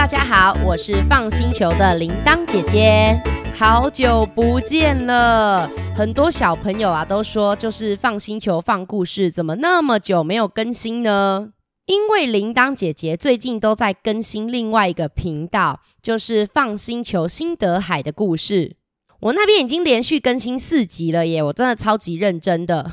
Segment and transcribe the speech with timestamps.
[0.00, 3.20] 大家好，我是放星球的铃铛姐姐，
[3.54, 5.70] 好久不见了。
[5.94, 11.50] 很多小朋友啊都说，就是放星球放故事怎么那么久没有更新呢？
[11.84, 18.76] 因为铃铛姐姐最近都在更新另外一个频道，就是放星球新德海的故事。
[19.20, 22.90] 我那边已经连续更新四集了耶，我真的超级认真的。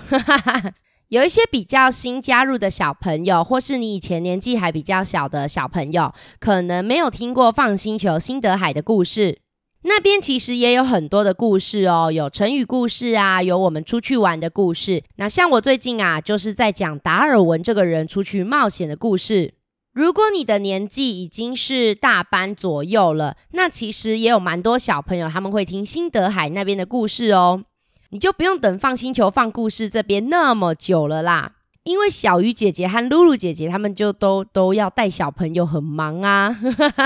[1.09, 9.39] 有一些比较新加入的小朋友，或是你以前年纪还比较小的小朋友，可能没有听过放星球新德海的故事。
[9.83, 15.01] 那边其实也有很多的故事哦，有成语故事啊，有我们出去玩的故事。
[15.15, 19.53] 那像我最近啊，就是在讲达尔文这个人出去冒险的故事。
[19.93, 27.63] 如果你的年纪已经是大班左右了，那其实也有蛮多小朋友他们会听辛德海那边的故事哦。
[28.09, 31.53] 你就不用等放星球放故事这边那么久了啦，
[31.83, 36.57] 因为小鱼姐姐和露露姐姐他们就都都要带小朋友，很忙啊。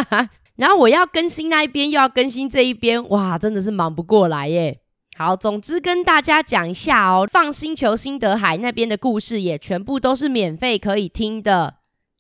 [0.58, 4.80] 然后我要更新那一边，又要更新这一边，哇，真的是忙不过来耶。
[5.18, 11.76] 好，总之跟大家讲一下哦放星球辛德海那边的故事也全部都是免费可以听的。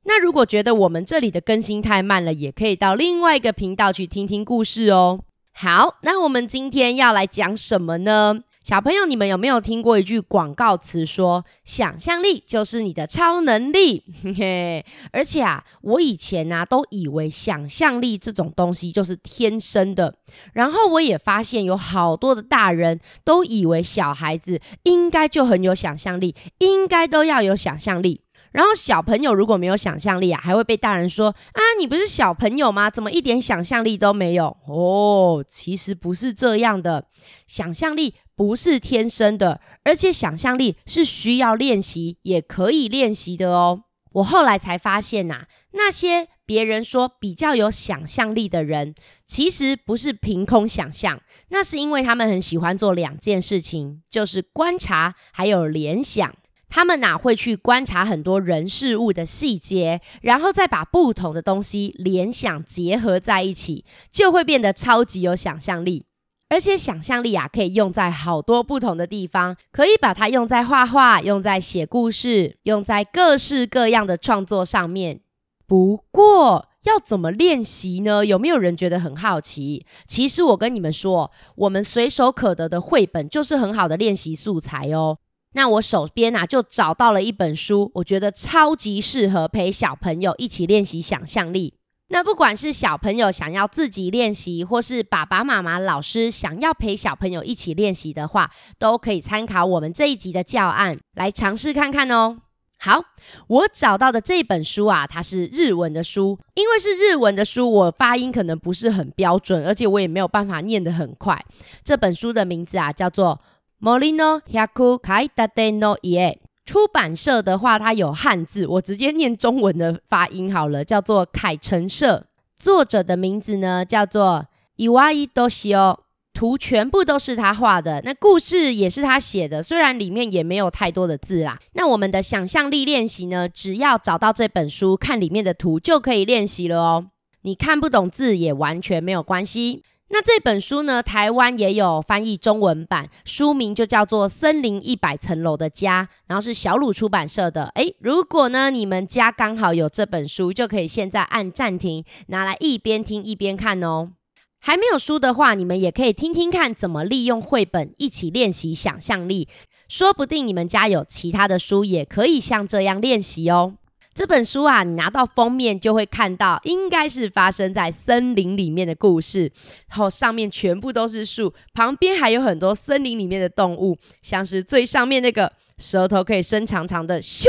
[0.05, 5.19] 那如果觉得我们这里的更新太慢了，也可以到另外一个频道去听听故事哦。
[5.53, 8.41] 好，那我们今天要来讲什么呢？
[8.63, 14.03] 小朋友，你们有没有听过一句广告词说“想象力就是你的超能力”？
[14.23, 20.13] 嘿 嘿，而且啊，我以前啊都以为想象力这种东西就是天生的，
[20.53, 28.21] 然后我也发现有好多的大人都以为小孩子应该就很有想象力，应该都要有想象力。
[28.51, 32.89] 然后小朋友如果没有想象力啊，还会被大人说啊，你不是小朋友吗？
[32.89, 34.57] 怎么一点想象力都没有？
[34.67, 37.05] 哦，其实不是这样的，
[37.47, 43.83] 想象力不是天生的，而且想象力是需要练习，也可以练习的哦。
[44.13, 48.93] 我后来才发现呐，那些别人说比较有想象力的人，
[49.25, 56.35] 其实不是凭空想象，那是因为他们很喜欢做两件事情，就是观察还有联想。
[56.71, 66.05] 他们哪会去观察很多人事物的细节，然后再把不同的东西联想结合在一起，就会变得超级有想象力。
[66.49, 75.21] 而且想象力啊，可以用在好多不同的地方，可以把它用在画画，用在写故事，用在各式各样的创作上面。
[75.67, 78.25] 不过要怎么练习呢？
[78.25, 79.85] 有没有人觉得很好奇？
[80.07, 85.17] 其实我跟你们说，我们随手可得的绘本就是很好的练习素材哦。
[85.53, 91.73] 那我手边啊，就找到了一本书，我觉得超级适合陪小朋友一起练习想象力。
[92.13, 102.37] 那不管是小朋友想要自己练习，或是爸爸妈妈、老师想要陪小朋友一起练习的话，都可以参考我们这一集的教案来尝试看看哦。
[102.77, 103.03] 好，
[103.47, 111.41] 我找到的这本书啊，它是日文的书，因为是日文的书，我发音可能不是很标准，而且我也没有办法念得很快。
[111.83, 113.39] 这本书的名字啊，叫做。
[113.80, 122.26] 森の百阶建ての家，出版社的话，它有汉字，我直接念中文的发音好了，叫做凯成社。
[122.58, 125.98] 作者的名字呢，叫做岩井俊雄，
[126.32, 131.58] 图全部都是他画的，那故事也是他写的，虽然里面也没有太多的字啦。
[131.74, 137.06] 那我们的想象力练习呢，只要找到这本书，看里面的图就可以练习了哦。
[137.42, 139.82] 你看不懂字也完全没有关系。
[140.13, 147.67] 那这本书呢，台湾也有翻译中文版，书名就叫做《森林一百层楼的家》，然后是小鲁出版社的。
[147.75, 154.11] 诶，如果呢你们家刚好有这本书，就可以现在按暂停，拿来一边听一边看哦。
[154.59, 159.47] 还没有书的话，你们也可以听听看怎么利用绘本一起练习想象力，
[159.87, 163.75] 说不定你们家有其他的书，也可以像这样练习哦。
[164.13, 169.51] 这本书啊，你拿到封面就会看到，应该是发生在森林里面的故事。
[169.87, 177.45] 然后上面全部都是树，旁边还有很多森林里面的动物，像是最上面那个舌头可以伸长长的咻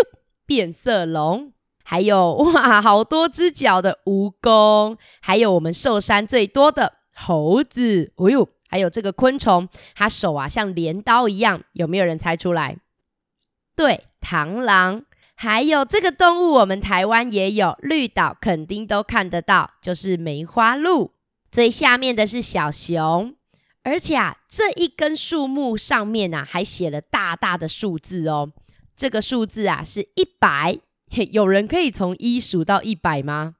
[0.46, 8.12] 变色龙，还有哇好多只脚的蜈蚣，还有我们寿山最多的猴子。
[8.14, 12.78] 哦呦，还有这个昆虫，它手啊像镰刀一样，有没有人猜出来？
[13.74, 15.04] 对，螳螂。
[15.42, 21.14] 还有这个动物，我们台湾也有，绿岛肯定都看得到，就是梅花鹿。
[21.50, 23.34] 最下面的是小熊，
[23.82, 28.52] 而且啊，这一根树木上面啊，还写了大大的数字哦。
[28.94, 30.78] 这个数字啊是一百，
[31.32, 33.56] 有人可以从一数到一百吗？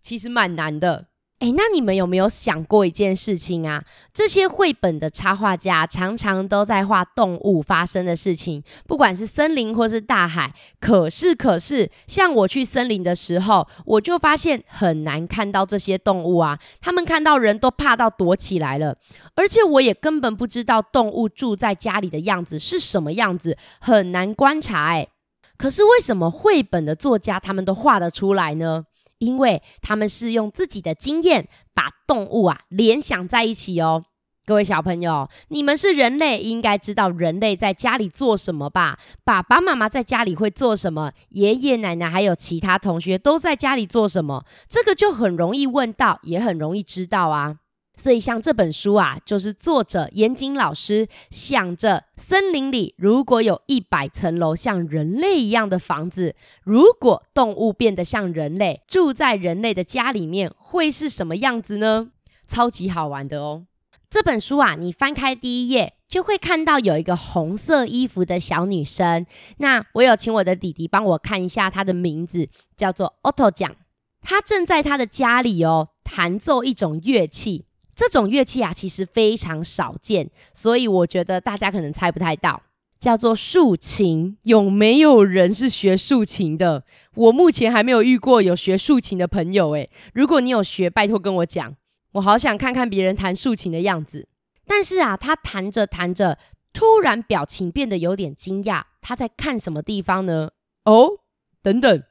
[0.00, 1.07] 其实蛮难的。
[1.40, 3.84] 诶，那你们有没有想过一件事情啊？
[4.12, 10.52] 这些绘本的插画家常常都在画动物发生的事情，不管是森林或是大海。
[10.80, 16.58] 可是，可是，像我去森林的时候，我就发现很难看到这些动物啊。
[16.80, 18.96] 他们看到人都怕到躲起来了，
[19.36, 24.88] 而且我也根本不知道动物住在家里的样子是什么样子，很难观察。
[24.94, 25.08] 诶，
[25.56, 28.86] 可是为什么绘本的作家他们都画得出来呢？
[29.18, 34.04] 因为他们是用自己的经验把动物啊联想在一起哦。
[34.46, 38.98] 各位小朋友，你们是人类，应该知道人类在家里做什么吧？
[39.22, 41.12] 爸爸妈妈在家里会做什么？
[41.28, 44.46] 爷爷奶奶还有其他同学都在家里做什么？
[44.66, 47.56] 这个就很容易问到，也很容易知道啊。
[48.00, 62.10] 所以，像这本书啊，就是作者严谨老师想着森林里如果有一百层楼像人类一样的房子，如果动物变得像人类，住在人类的家里面，会是什么样子呢？
[62.46, 63.64] 超级好玩的哦！
[64.08, 69.26] 这本书啊，你翻开第一页就会看到有一个红色衣服的小女生。
[69.58, 73.76] 那我有请我的弟弟帮我看一下她的名字，叫做 Otto 酱。
[74.22, 77.66] 她正在她的家里哦，弹奏一种乐器。
[77.98, 82.62] 这种乐器啊，其实非常少见，所以我觉得大家可能猜不太到，
[83.00, 84.38] 叫做竖琴。
[84.44, 86.84] 有没有人是学竖琴的？
[87.16, 89.90] 我目前还没有遇过有学竖琴的朋友诶。
[90.14, 91.74] 如果你有学，拜托跟我讲，
[92.12, 94.28] 我好想看看别人弹竖琴的样子。
[94.64, 96.38] 但是啊，他弹着弹着，
[96.72, 100.50] 突然表情变得有点惊讶，他在看什么地方呢？
[100.84, 101.18] 哦，
[101.60, 102.04] 等等，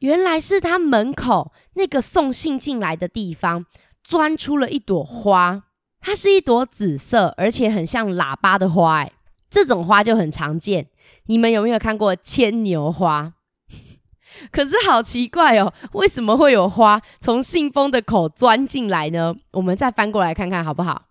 [0.00, 3.64] 原来是他门口那个送信进来的地方。
[4.02, 5.62] 钻出了一朵花，
[6.00, 8.98] 它是一朵紫色，而且很像喇叭的花。
[9.02, 9.12] 哎，
[9.50, 10.88] 这种花就很常见。
[11.26, 13.34] 你们有没有看过牵牛花？
[14.50, 19.34] 可是好奇怪哦，为什么会有花从信封的口钻进来呢？
[19.52, 21.02] 我们再翻过来看看好不好？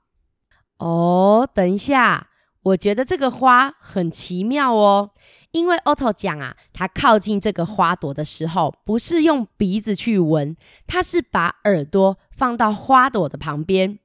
[0.79, 2.29] 哦，等一下，
[2.63, 5.11] 我觉得这个花很奇妙哦。
[5.51, 10.55] 因为 Otto 讲啊，他靠近这个花朵的时候，不是用鼻子去闻，
[10.87, 13.99] 他是把耳朵放到花朵的旁边。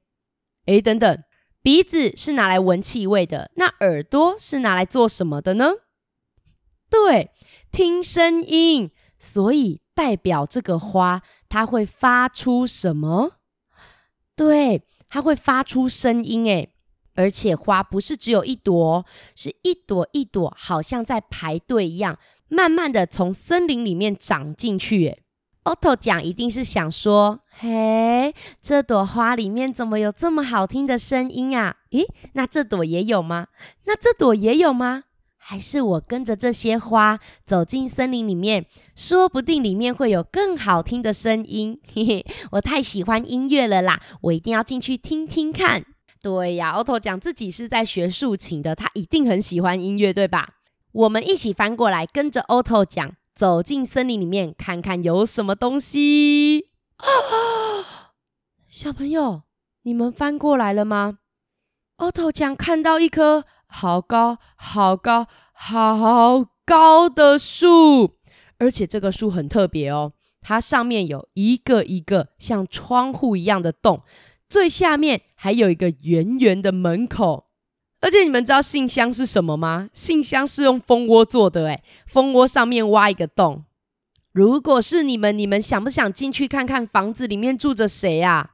[0.65, 1.23] 诶，等等，
[1.61, 5.71] 鼻子是拿来闻气味的，那耳朵是拿来做什么的呢？
[6.89, 7.31] 对，
[7.71, 8.91] 听声音。
[9.19, 13.37] 所以代表这个花，它会发出什么？
[14.35, 16.45] 对，它会发出声音。
[16.45, 16.73] 诶。
[17.17, 19.03] 而且花不是只有一朵，
[19.35, 25.23] 是一朵一朵，好像在排队一样，慢慢的从森林里面长进去。
[25.63, 31.77] ，Otto 讲一定是想说，嘿，这朵花里面怎么有这么好听的声音啊？
[31.89, 33.47] 咦，那这朵也有吗？
[33.85, 35.05] 那这朵也有吗？
[35.39, 41.81] 还是我跟着这些花走进森林里面，说不定里面会有更好听的声音。
[41.95, 45.83] 嘿嘿，我太喜欢音乐了啦，我一定要进去听听看。
[46.21, 50.55] 对呀，Otto 讲自己是在学竖琴的，他一定很喜欢音乐，对吧？
[50.91, 56.69] 我们一起翻过来，跟着 Otto 讲，走进森林里面，看看有什么东西。
[56.97, 58.13] 啊！
[58.67, 59.43] 小朋友，
[59.83, 61.19] 你们翻过来了吗
[61.97, 68.15] ？Otto 讲看到一棵好高、好高、好高的树，
[68.57, 74.01] 而且这个树很特别哦，它上面有一个一个像窗户一样的洞。
[74.49, 77.45] 最下面还有一个圆圆的门口，
[77.99, 79.89] 而且你们知道信箱是什么吗？
[79.93, 83.65] 信箱是用蜂窝做的，诶，蜂窝上面挖一个洞。
[84.31, 88.51] 如果是你们，你们想不想进去看看房子里面住着谁啊？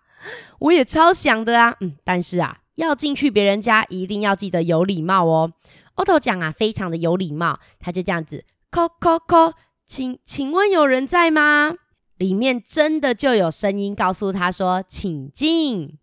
[0.60, 5.52] 我也超想的啊，嗯，但是啊，要进去别人家一定要记得有礼貌哦。
[5.96, 9.54] Otto 讲啊，非常的有礼貌，他就这样子，叩叩叩，
[9.86, 11.76] 请请问有人在吗？
[12.18, 15.98] 里面真的就有声音告诉他说：“请进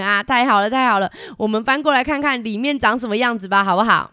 [0.00, 1.10] 啊！”太好了，太好了！
[1.38, 4.12] 我们翻过来看看里面长什么样子吧，好不好？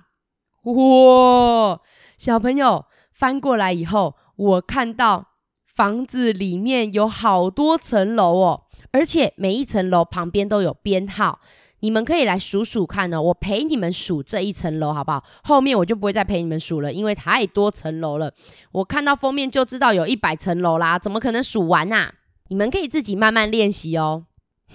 [0.64, 1.80] 哇，
[2.18, 5.28] 小朋友翻过来以后，我看到
[5.76, 11.40] 房子里面有好多层楼哦，而且每一层楼旁边都有编号。
[11.84, 15.22] 你们可以来数数看哦，我陪你们数这一层楼好不好？
[15.44, 18.34] 后面我就不会再陪你们数了，因为太多层楼了。
[18.72, 22.14] 我看到封面就知道有一百层楼啦，怎么可能数完啊？
[22.48, 24.26] 你们可以自己慢慢练习哦。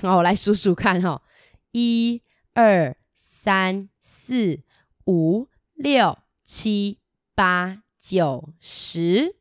[0.02, 1.22] 好，我来数数看哈，
[1.72, 2.20] 一、
[2.52, 4.60] 二、三、四、
[5.06, 6.98] 五、六、七、
[7.34, 9.36] 八、九、十。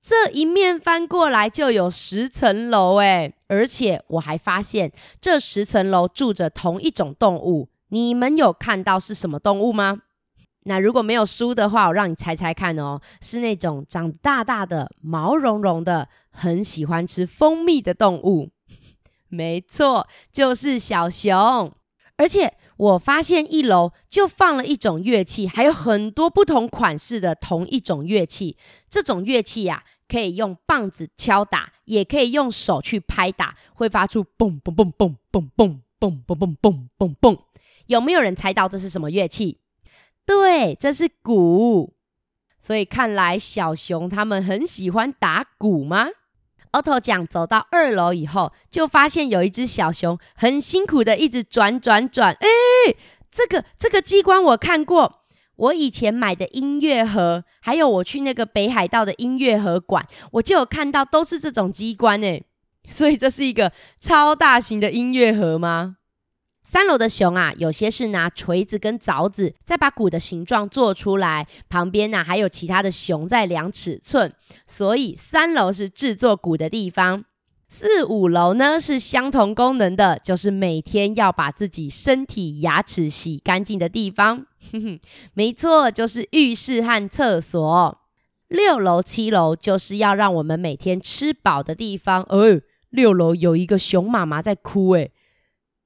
[0.00, 4.90] 这一面翻过来就有十层楼诶，而且我还发现
[5.20, 7.68] 这十层楼住着同一种动物。
[7.88, 10.00] 你们有看到是什么动物吗？
[10.64, 18.48] 那如果没有书的话，我让你猜猜看哦，是那种长大大的、毛茸茸的、很喜欢吃蜂蜜的动物。
[19.28, 21.70] 没错，就是小熊。
[22.16, 28.56] 而且我发现一楼就放了一种乐器，还有很多不同款式的同一种乐器。
[28.88, 37.38] 这种乐器呀、可以用棒子敲打，也可以用手去拍打，会发出嘣嘣嘣嘣嘣嘣嘣嘣嘣嘣嘣嘣。
[37.86, 39.60] 有没有人猜到这是什么乐器？
[40.26, 41.94] 对，这是鼓。
[42.60, 46.08] 所以看来小熊他们很喜欢打鼓吗
[46.72, 52.34] ？Otto 讲走到二楼以后，就发现有一只小熊很辛苦的一直转转转。
[52.34, 52.46] 哎，
[53.30, 55.21] 这个这个机关我看过，
[55.56, 62.42] 我以前买的音乐盒，还有我去那个北海道的音乐盒馆，我就有看到都是这种机关哎。
[62.88, 65.98] 所以这是一个超大型的音乐盒吗？
[66.64, 71.46] 三楼的熊啊，有些是拿锤子跟凿子，再把鼓的形状做出来。
[71.68, 74.32] 旁边呢、还有其他的熊在量尺寸。
[74.66, 77.24] 所以三楼是制作鼓的地方。
[77.74, 84.44] 四五楼呢是相同功能的，就是每天要把自己身体牙齿洗干净的地方。
[84.70, 85.00] 哼哼，
[85.32, 87.98] 没错，就是浴室和厕所。
[88.48, 92.22] 六楼、七楼就是要让我们每天吃饱的地方。
[92.28, 92.60] 哦，
[92.90, 95.10] 六楼有一个熊妈妈在哭，诶，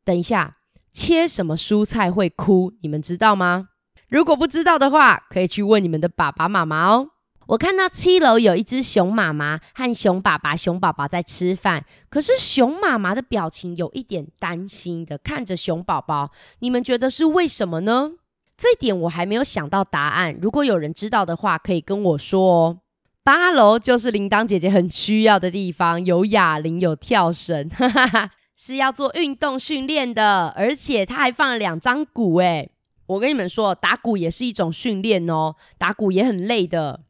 [0.04, 0.56] 等一下。
[0.92, 2.72] 切什么蔬菜会哭？
[2.82, 3.68] 你们知道吗？
[4.08, 7.10] 如果不知道的话，可以去问你们的爸爸妈妈哦。
[7.46, 16.32] 我看到七楼有一只熊妈妈和熊爸爸、熊宝宝在吃饭，可是熊妈妈的表情有一点担心的看着熊宝宝。
[16.58, 18.12] 你们觉得是为什么呢？
[18.56, 20.36] 这一点我还没有想到答案。
[20.40, 22.78] 如果有人知道的话，可以跟我说哦。
[23.22, 28.30] 八楼就是铃铛姐姐很需要的地方，有哑铃，有跳绳，哈哈哈。
[28.56, 32.36] 是要做运动训练的，而且她还放了两张鼓。
[32.36, 32.70] 诶，
[33.06, 37.02] 我跟你们说，打鼓也是一种训练哦，打鼓也很累的。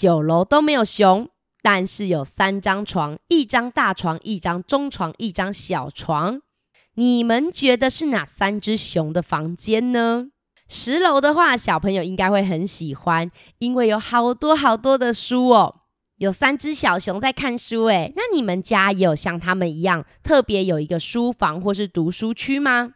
[0.00, 1.28] 九楼都没有熊，
[1.62, 6.40] 但是有三张床，一张大床，一张中床，一张小床。
[6.94, 10.28] 你们觉得是哪三只熊的房间呢？
[10.70, 15.82] 十楼的话，小朋友应该会很喜欢，因为有好多好多的书哦。
[16.16, 22.92] 有三只小熊在看书，诶，那你们家也有像他们一样特别有一个书房或是读书区吗？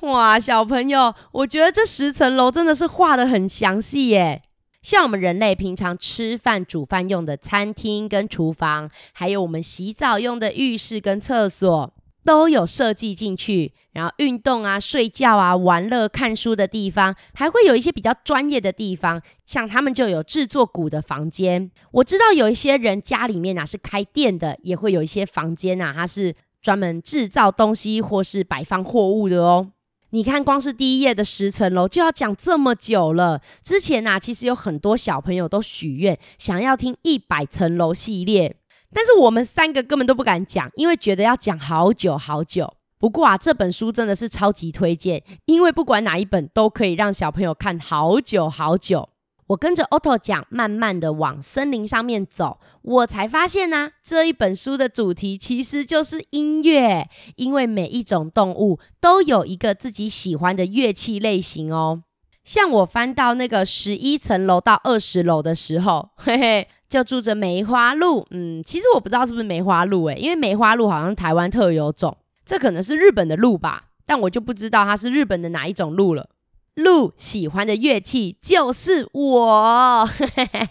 [0.00, 4.40] 哇，小朋友，我觉得这十层楼真的是画得很详细耶。
[4.86, 11.92] 像我们人类平常吃饭、煮饭用的餐厅跟厨房，还有我们洗澡用的浴室跟厕所。
[12.24, 21.68] 都有设计进去，然后运动啊、睡觉啊、玩乐、看书的地方，还会有一些比较专业的地方，像他们就有制作鼓的房间。
[21.90, 29.72] 我知道有一些人家里面啊是开店的，也会有一些房间啊，它是专门制造东西或是摆放货物的哦。
[30.16, 33.42] 你看，光是第一页的十层楼就要讲这么久了。
[33.62, 38.56] 之前啊，其实有很多小朋友都许愿想要听一百层楼系列。
[38.94, 42.72] 但是我们三个根本都不敢讲，因为觉得要讲好久好久。
[42.98, 49.10] 不过啊，这本书真的是超级推荐，因为不管哪一本都可以让小朋友看好久好久。
[49.48, 62.02] 我跟着 Otto 讲，慢慢的往森林上面走，我才发现呢、啊，这一本书的主题其实就是音乐，因为每一种动物都有一个自己喜欢的乐器类型哦。
[62.44, 66.68] 像我翻到那个十一层楼到二十楼的时候，嘿嘿。
[66.88, 76.28] 就住着梅花鹿，嗯，其实我不知道是不是梅花鹿诶，因为梅花鹿好像台湾特有种，这可能是日本的鹿吧，但我就不知道它是日本的哪一种鹿了。
[76.76, 80.06] 鹿喜欢的乐器就是我，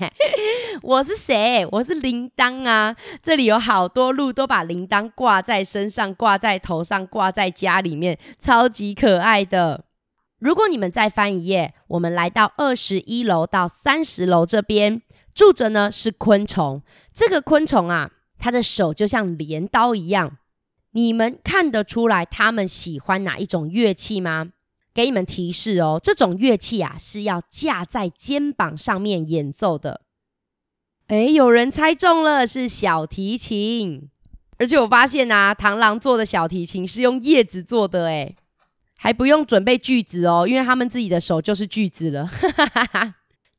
[0.83, 1.67] 我是谁？
[1.71, 2.95] 我是铃铛啊！
[3.23, 9.85] 这里有好多鹿都把铃铛挂在身上，挂在头上，挂在家里面，超级可爱的。
[10.37, 15.01] 如果你们再翻一页，我们来到二十一楼到三十楼这边。
[15.33, 20.37] 住着呢是昆虫，这个昆虫啊，它的手就像镰刀一样。
[20.91, 24.51] 你们看得出来它们喜欢哪一种乐器吗？
[24.95, 30.01] 给你们提示哦，这种乐器啊是要架在肩膀上面演奏的。
[31.07, 34.09] 诶，有人猜中了，是小提琴。
[34.57, 38.37] 而且我发现啊，螳螂做的小提琴是用叶子做的，诶，
[38.95, 42.31] 还不用准备锯子哦，因为他们自己的手就是锯子了。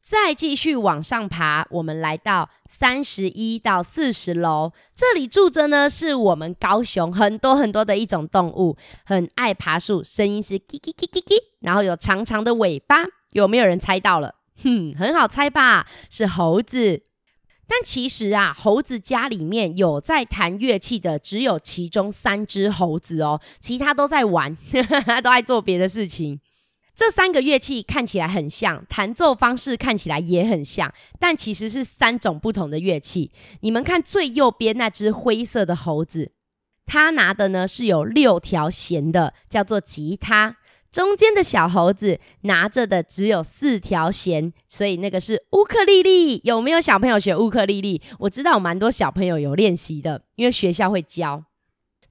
[0.09, 12.99] 再继续往上爬，我们来到三十一到四十楼，这里住着呢是我们高雄很多很多的一种动物，很爱爬树，声音是叽叽叽叽叽，然后有长长的尾巴，
[13.33, 14.37] 有没有人猜到了？
[14.63, 15.85] 哼，很好猜吧？
[16.09, 17.03] 是猴子。
[17.67, 24.57] 但其实啊，猴子家里面有在弹乐器的，只有其中三只猴子哦，其他都在玩，
[25.25, 26.39] 都爱做别的事情。
[26.97, 33.31] 这三个乐器看起来很像，弹奏方式看起来也很像，但其实是三种不同的乐器。
[33.61, 36.33] 你们看最右边那只灰色的猴子，
[36.87, 40.57] 它拿的呢是有六条弦的，叫做吉他。
[40.91, 46.41] 中间的小猴子拿着的只有四条弦，所以那个是乌克丽丽。
[46.45, 48.01] 有没有小朋友学乌克丽丽？
[48.21, 51.45] 我知道蛮多小朋友有练习的，因为学校会教。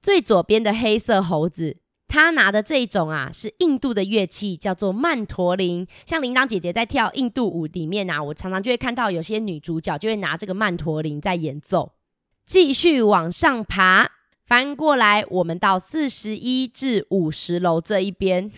[0.00, 5.86] 最左边的黑色猴子，他拿的这一种啊，是印度的乐器，叫做曼陀林。
[6.06, 11.92] 像铃铛姐姐在跳印度舞里面啊，我常常就会看到有些女主角就会拿这个曼陀林在演奏。
[12.46, 14.10] 继续往上爬。
[14.46, 18.52] 翻过来，我们到四十一至五十楼这一边，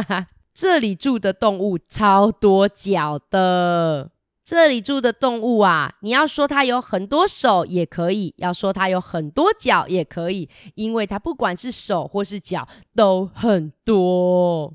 [0.52, 4.10] 这里住的动物超多脚的。
[4.50, 12.66] 这里住的动物啊，你要说它有很多手也可以，要说它有很多脚也可以，因为它不管是手或是脚
[12.96, 14.74] 都很多。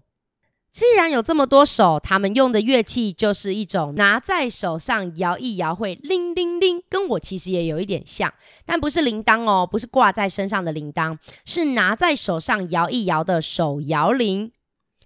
[0.72, 8.34] 既然有这么多手，他们用的乐器就是一种拿在手上摇一摇会铃铃铃，跟我其实也有一点像，
[8.66, 14.54] 但不是铃铛哦，不是挂在身上的铃铛，是拿在手上摇一摇的手摇铃。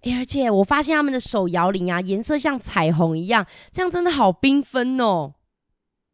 [0.04, 5.34] 而且我发现他们的手摇铃啊，颜色像彩虹一样，这样真的好缤纷哦。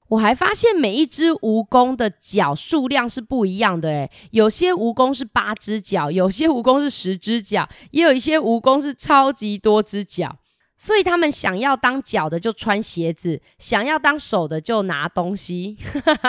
[0.09, 10.37] 我还发现每一只蜈蚣的脚数量是不一样的，诶，有些蜈蚣是八只脚，有些蜈蚣是十只脚，也有一些蜈蚣是超级多只脚。
[10.77, 15.77] 所以他们想要当脚的就穿鞋子，想要当手的就拿东西，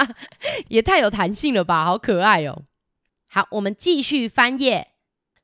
[0.69, 2.63] 也太有弹性了吧，好可爱哦。
[3.29, 4.89] 好，我们继续翻页，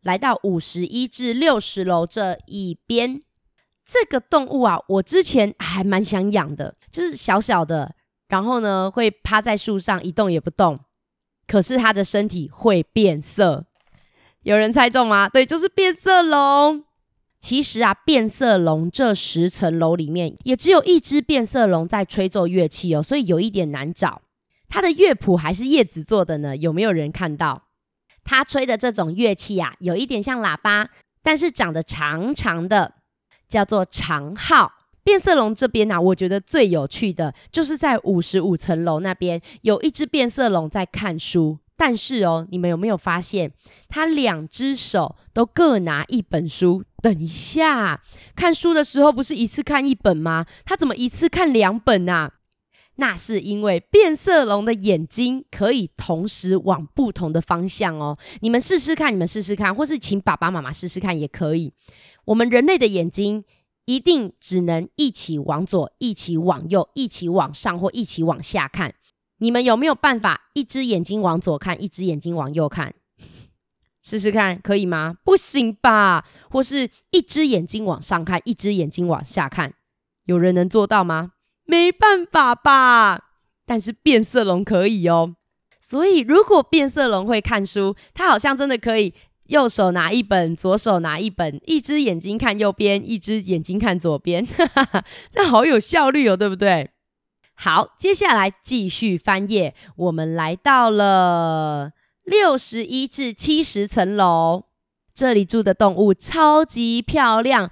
[0.02, 3.20] 来到五十一至六十楼这一边，
[3.84, 7.94] 这个动物啊，我之前还蛮想养的，就是小小的。
[8.28, 10.78] 然后呢，会趴在树上一动也不动，
[11.46, 13.66] 可是它的身体会变色。
[14.42, 15.28] 有人猜中吗？
[15.28, 16.84] 对，就是变色龙。
[17.38, 24.22] 其实啊，变色龙这十层楼里面，也只有一只变色龙在吹奏乐器哦，所以有一点难找。
[24.68, 26.56] 它的乐谱还是叶子做的呢？
[26.56, 27.64] 有没有人看到？
[28.24, 30.88] 它吹的这种乐器啊，有一点像喇叭，
[31.22, 32.94] 但是长得长长的，
[33.48, 34.72] 叫做长号。
[35.04, 43.50] 变色龙这边呢、啊，我觉得最有趣的就是在五十五层楼那边有一只变色龙在看书，但是哦，你们有没有发现
[43.88, 46.84] 它两只手都各拿一本书？
[47.02, 48.00] 等一下，
[48.36, 50.46] 看书的时候不是一次看一本吗？
[50.64, 52.34] 它怎么一次看两本啊？
[52.96, 58.16] 那是因为变色龙的眼睛可以同时往不同的方向哦。
[58.40, 61.72] 你们试试看，你们试试看，或是请爸爸妈妈试试看也可以。
[62.26, 63.44] 我们人类的眼睛。
[63.84, 68.94] 一定只能一起往左，一起往右，一起往上或一起往下看。
[69.38, 72.94] 你们有没有办法一只眼睛往左看，一只眼睛往右看？
[74.00, 75.16] 试试看，可以吗？
[75.24, 76.24] 不行吧？
[76.48, 79.74] 或是一只眼睛往上看，一只眼睛往下看？
[80.26, 81.32] 有人能做到吗？
[81.64, 83.30] 没办法吧？
[83.64, 85.36] 但是变色龙可以哦。
[85.80, 89.14] 所以如果变色龙会看书，它好像真的可以。
[89.46, 96.88] 右手拿一本，左手拿一本，一只眼睛看右边，一只眼睛看左边，哈哈哈，这好有效率哦，对不对？
[97.56, 101.90] 好，接下来继续翻页，我们来到了
[102.24, 104.62] 六十一至七十层楼，
[105.12, 107.70] 这里住的动物超级漂亮，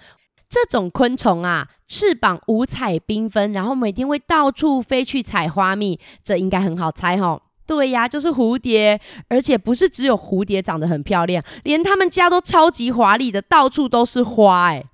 [0.51, 7.41] 这种昆虫啊，翅膀五彩缤纷，然后每天会到处飞去采花蜜，这应该很好猜齁。
[7.65, 14.87] 对呀，就是蝴蝶，而且不是只有蝴蝶长得很漂亮，连他们家都超级华丽的，到处都是花哎。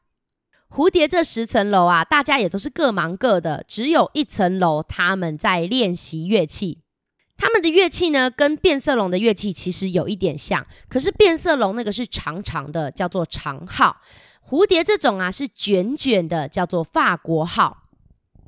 [0.69, 6.83] 蝴蝶这十层楼啊，大家也都是各忙各的，只有一层楼他们在练习乐器。
[7.38, 13.97] 他们的乐器呢，跟变色龙的乐器其实有一点像，可是变色龙那个是长长的，叫做长号；
[14.49, 17.89] 蝴蝶这种啊是卷卷的，叫做法国号，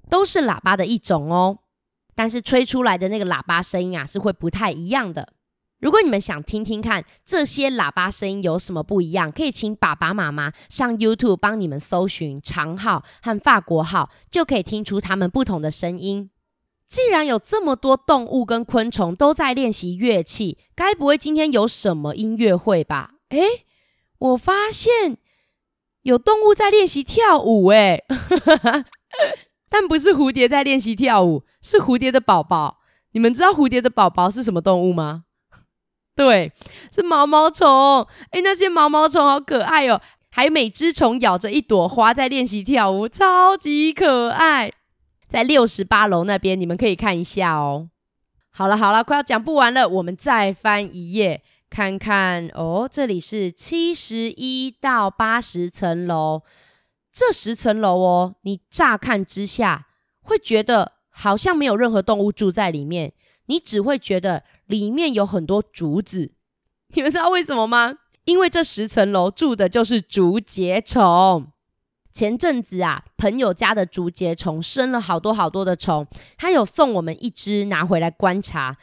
[0.08, 1.58] 都是喇叭的一种哦。
[2.14, 5.32] 但是吹出来的那个喇叭声音啊，是会不太一样的。
[5.80, 16.30] 如果你们想听听看这些喇叭声音有什么不一样，可以请爸爸妈妈上 YouTube 帮你们搜寻长号和法国号，就可以听出它们不同的声音。
[16.88, 23.14] 既然有这么多动物跟昆虫都在练习乐器，该不会今天有什么音乐会吧？
[23.30, 23.66] 诶，
[24.18, 25.18] 我发现
[26.08, 28.02] 有动物在练习跳舞，诶。
[29.68, 32.78] 但不是蝴蝶在练习跳舞，是蝴蝶的宝宝。
[33.12, 35.24] 你们知道蝴蝶的宝宝是什么动物吗？
[36.16, 36.50] 对，
[36.90, 38.06] 是毛毛虫。
[38.30, 44.72] 诶，那些毛毛虫好可爱哦，还每只虫咬着一朵花在练习跳舞，超级可爱。
[45.28, 47.90] 在六十八楼那边，你们可以看一下哦。
[48.50, 52.88] 好了好了，快要讲不完了，我们再翻一页看看哦。
[52.90, 56.42] 这里是七十一到八十层楼。
[57.10, 59.88] 这十层楼哦，你乍看之下
[60.22, 63.12] 会觉得好像没有任何动物住在里面，
[63.46, 66.32] 你只会觉得里面有很多竹子，
[66.94, 67.96] 你们知道为什么吗？
[68.24, 71.50] 因为这十层楼住的就是竹节虫。
[72.12, 78.76] 前阵子啊，朋友家的竹节虫生了好多好多的虫，他有送我们一只拿回来观察。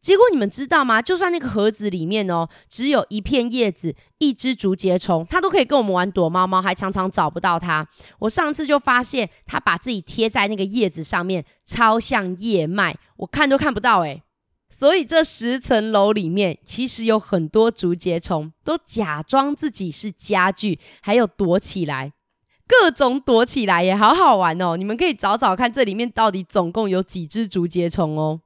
[0.00, 1.02] 结果你们知道吗？
[1.02, 7.86] 就算那个盒子里面哦，只有一片叶子，一只竹节虫，它都可以跟我们玩躲猫猫，还常常找不到它。
[8.20, 14.22] 我上次就发现它把自己贴在那个叶子上面，超像叶脉，我看都看不到诶。
[14.70, 22.12] 所以这十层楼里面，其实有很多竹节虫，都假装自己是家具，还有躲起来。
[22.68, 24.76] 各种躲起来也好好玩哦！
[24.76, 28.40] 你们可以找找看，这里面到底总共有几只竹节虫哦？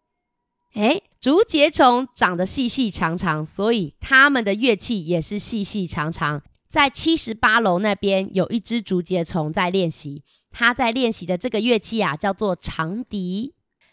[0.75, 6.43] 诶，竹节虫长得细细长长，所以它们的乐器也是细细长长。
[6.71, 13.53] 在七十八楼那边有一只竹节虫在练习，它在练习的这个乐器啊，叫做长笛。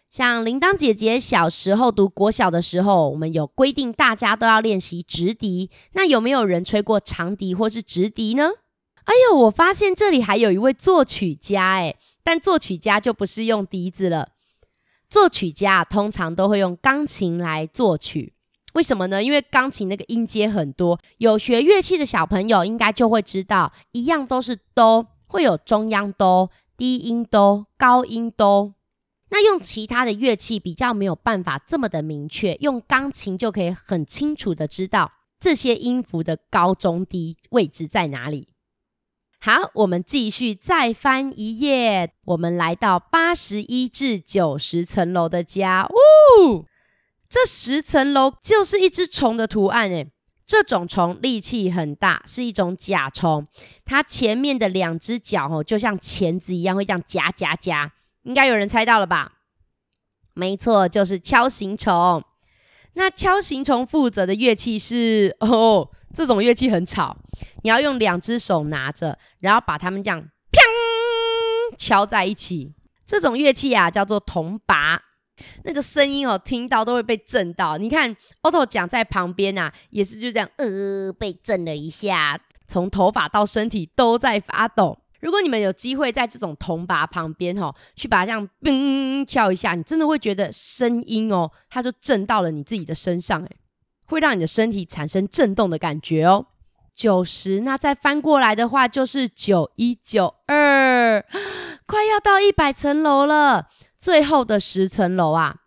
[0.10, 5.70] 像铃铛姐姐小时候读国小的时候，我们有规定大家都要练习直笛。
[5.92, 8.50] 那有没有人吹过长笛或是直笛呢？
[9.04, 14.30] 哎呦，我发现这里还有一位作曲家诶，但作曲家就不是用笛子了。
[15.10, 18.34] 作曲家通常都会用钢琴来作曲，
[18.74, 19.24] 为什么呢？
[19.24, 28.76] 因为钢琴那个音阶很多，有学乐器的小朋友应该就会知道，一样都是哆，会有中央哆、低音哆、高音哆。
[29.32, 38.50] 那用其他的乐器比较没有办法这么的明确，用钢琴就可以很清楚的知道这些音符的高中低位置在哪里。
[39.42, 42.12] 好，我们继续再翻一页。
[42.26, 45.88] 我们来到八十一至九十层楼的家。
[45.88, 46.66] 呜，
[47.30, 50.12] 这十层楼就是一只虫的图案诶。
[50.46, 53.48] 这种虫力气很大，是一种甲虫。
[53.86, 57.94] 它前面的两只脚哦，就像钳子一样，会这样夹夹夹。
[58.24, 59.36] 应该有人猜到了吧？
[60.34, 62.22] 没错，就是锹形虫。
[62.96, 65.92] 那锹形虫负责的乐器是哦。
[66.14, 67.16] 这种乐器很吵，
[67.64, 72.74] 你要用两只手拿着，然后把它们这样砰敲在一起。
[73.06, 75.00] 这种乐器啊，叫做铜鈸，
[75.64, 77.78] 那个声音哦，听到都会被震到。
[77.78, 84.98] 你看，Otto 讲在旁边啊，也是就这样，呃，被震了一下，从头发到身体都在发抖。
[85.22, 93.58] 如果你们有机会在这种铜鈸旁边哦，去把它这样砰敲一下，你真的会觉得声音哦，它就震到了你自己的身上，诶。
[94.10, 96.48] 会让你的身体产生震动的感觉哦。
[96.94, 101.24] 九十，那再翻过来的话就是九一九二，
[101.86, 103.68] 快要到一百层楼了。
[103.98, 105.58] 最后的十层楼啊，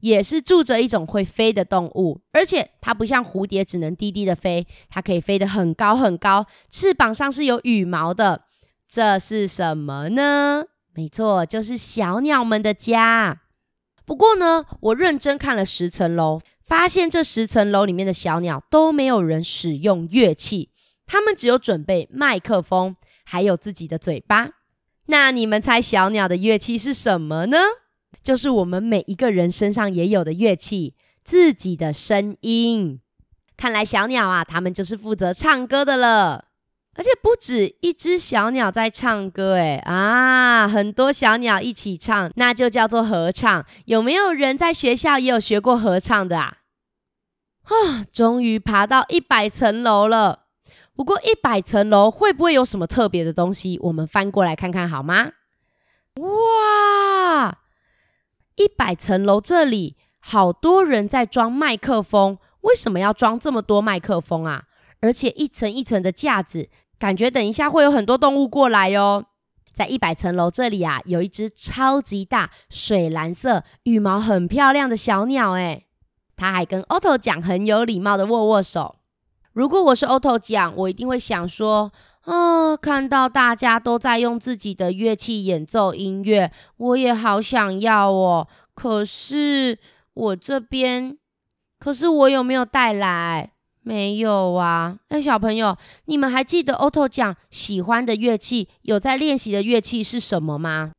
[0.00, 8.42] 也是住着一种会飞的动物，而且它不像蝴蝶只能低低的飞，它可以飞得很高很高，翅膀上是有羽毛的。
[8.86, 10.64] 这是什么呢？
[10.94, 13.40] 没错，就是小鸟们的家。
[14.04, 16.40] 不过呢，我认真看了十层楼。
[16.72, 20.70] 发现这十层楼里面的小鸟都没有人使用乐器，
[21.04, 24.48] 他们只有准备麦克风，还有自己的嘴巴。
[25.08, 27.58] 那你们猜小鸟的乐器是什么呢？
[28.22, 32.98] 就是我们每一个人身上也有的乐器，自己的声音。
[33.58, 36.46] 看来小鸟啊，他们就是负责唱歌的了。
[36.94, 43.62] 而且不止一只小鸟在唱歌，诶啊，很多小鸟一起唱，那就叫做合唱。
[43.84, 46.60] 有没有人在学校也有学过合唱的啊？
[47.64, 50.40] 啊，终于爬到一百层楼了。
[50.94, 53.78] 不过一百层楼会不会有什么特别的东西？
[53.82, 55.30] 我们翻过来看看好吗？
[56.16, 57.58] 哇，
[58.56, 64.64] 一百层楼这里好多人在装麦克风，为什么要装这么多麦克风啊？
[65.00, 69.24] 而且一层一层的架子，感觉等一下会有很多动物过来哦。
[69.72, 75.86] 在一百层楼这里啊，有一只超级大、水蓝色、羽毛很漂亮的小鸟，诶，
[76.36, 78.96] 它还跟 Otto 讲很有礼貌的握握手。
[79.52, 81.92] 如果我是 Otto 讲，我一定会想说：
[82.22, 88.48] 啊，看到大家都在用自己的乐器演奏音乐，我也好想要哦。
[88.74, 89.78] 可是
[90.14, 91.18] 我这边，
[91.78, 93.52] 可是我有没有带来？
[93.84, 100.92] 没有啊，哎，小朋友，你们还记得 Otto 讲喜欢的乐器，有在练习的乐器是什么吗？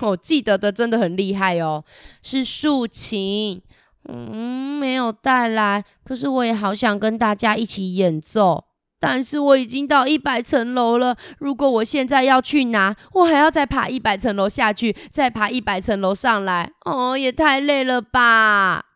[0.00, 1.84] 我记得的真的很厉害哦，
[2.22, 3.62] 是竖琴。
[4.08, 8.64] 嗯，没有带来，可是我也好想跟大家一起演奏。
[9.00, 18.86] 但是我已经到一百层楼了，如果我现在要去拿，我还要再爬一百层楼下去，再爬一百层楼上来，哦，也太累了吧。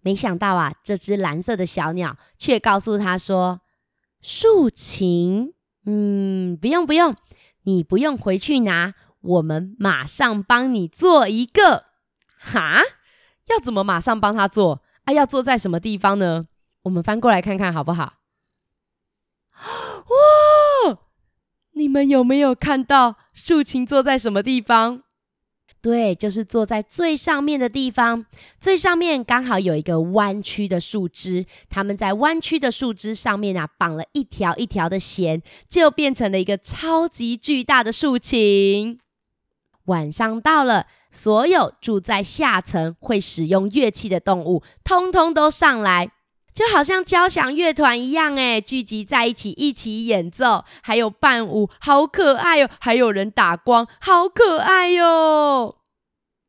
[0.00, 3.62] 没想到啊，这只蓝色的小鸟却告诉他说
[4.22, 5.52] ：“竖琴，
[5.86, 7.16] 嗯，不用不用，
[7.64, 11.86] 你不用回去拿，我们马上帮你做一个。
[12.38, 12.80] 哈，
[13.48, 14.82] 要怎么马上帮他做？
[15.04, 16.46] 啊，要坐在什么地方呢？
[16.82, 18.14] 我们翻过来看看好不好？
[19.62, 20.98] 哇！
[21.72, 25.02] 你们有没有看到竖琴坐在什么地方？
[25.80, 28.24] 对，就是坐在最上面的地方。
[28.60, 39.00] 最上面刚好有一个弯曲的树枝，他们在弯曲的树枝上面啊，绑了一条一条的弦，就变成了一个超级巨大的竖琴。
[39.86, 46.08] 晚上到了，所有住在下层会使用乐器的动物，通通都上来，
[46.54, 52.68] 就好像交响乐团一样，诶，聚集在一起一起演奏，还有伴舞，好可爱哟！
[52.80, 55.76] 还有人打光，好可爱哟！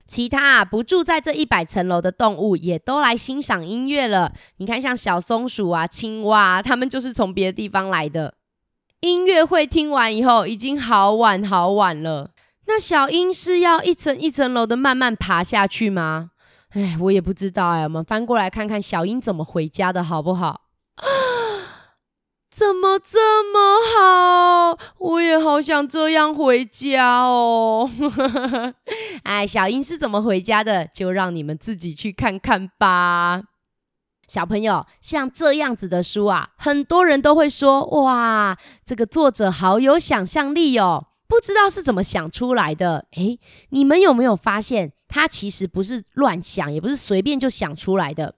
[0.05, 4.31] 其他啊不住在这一百层楼的动物也都来欣赏音乐了。
[4.57, 8.35] 你看，像小松鼠啊、青蛙，它们就是从别的地方来的。
[8.99, 12.32] 音乐会听完以后，已经好晚好晚了。
[12.65, 16.31] 那小英是要一层一层楼的慢慢爬下去吗？
[16.69, 17.83] 哎，我也不知道哎。
[17.83, 20.61] 我们翻过来看看小英怎么回家的，好不好？
[22.49, 24.77] 怎么这么好？
[24.99, 27.89] 我也好想这样回家哦。
[29.23, 30.87] 哎，小英是怎么回家的？
[30.87, 33.41] 就让你们自己去看看吧。
[34.27, 41.07] 小朋友，像这样子的书啊，很多人都会说：哇，这个作者好有想象力哦。
[41.33, 43.07] 不知道是怎么想出来的？
[43.13, 48.35] 诶，你们有没有发现，他其实不是乱想，也不是随便就想出来的。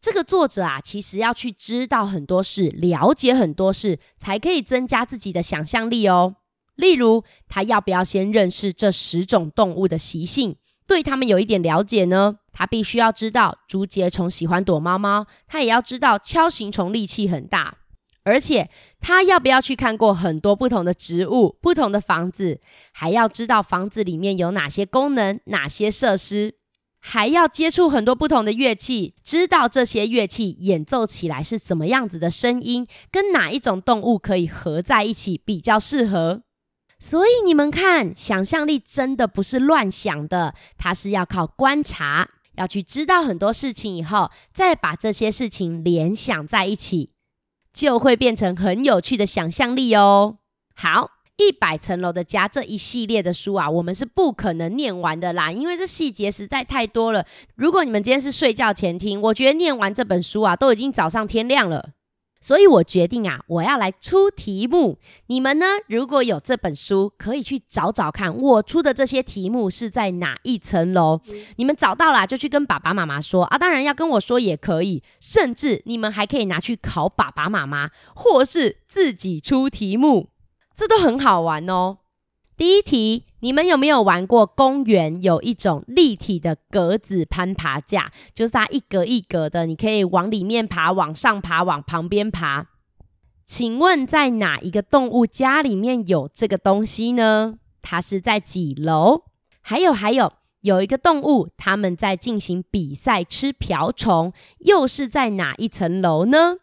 [0.00, 6.36] 这个作者啊，其实要去知道很多事，了解很多事，才可以增加自己的想象力哦。
[6.74, 10.56] 例如，他要不要先认识这十种动物的习性，
[10.86, 12.38] 对他们有一点了解呢？
[12.50, 17.76] 他必须要知道竹节虫喜欢躲猫猫，他也要知道锹形虫力气很大。
[18.28, 18.68] 而且
[19.00, 22.60] 他要不要去看过很多不同的植物、不同的房子，
[22.92, 26.56] 还要知道房子里面有哪些功能、哪些设施，
[27.00, 36.42] 还要接触很多不同的乐器，知道这些乐器演奏起来是怎么样子的声音，跟哪一种动物可以合在一起比较适合。
[37.00, 47.12] 所以你们看，想象力真的不是乱想的，它是要靠观察，要去知道很多事情以后，再把这些事情联想在一起。
[47.78, 50.38] 就会变成很有趣的想象力哦。
[50.74, 57.24] 好，一百层楼的家这一系列的书啊，我们是不可能念完的啦，因为这细节实在太多了。
[57.54, 61.90] 如果你们今天是睡觉前听，我觉得念完这本书啊，都已经早上天亮了。
[62.40, 64.98] 所以我决定啊，我要来出题目。
[65.26, 71.20] 你们呢，如果有这本书，可以去找找看，我出的这些题目是在哪一层楼？
[71.56, 80.30] 你们找到了就去跟爸爸妈妈说啊，当然要跟我说也可以，甚至你们还可以拿去考爸爸妈妈，或是自己出题目，
[80.74, 81.98] 这都很好玩哦。
[82.58, 88.10] 第一题，你们有没有玩过公园有一种立体的格子攀爬架？
[88.34, 92.66] 就是它一格一格的，你可以往里面爬、往上爬、往旁边爬。
[93.46, 97.58] 请问在哪一个动物家里面有这个东西呢？
[97.80, 99.22] 它是在几楼？
[99.60, 106.56] 还有还有，有一个动物，他们在进行比赛吃瓢虫，又是在哪一层楼呢？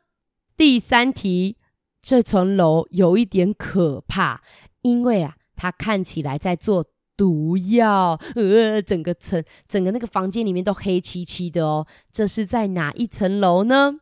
[0.57, 1.55] 第三题，
[2.01, 4.41] 这层楼有一点可怕，
[4.81, 5.37] 因为啊。
[5.55, 6.85] 他看起来在做
[7.17, 11.87] 毒药，呃，整个层、整个那个房间里面都黑漆漆的哦。
[12.11, 13.99] 这是在哪一层楼呢？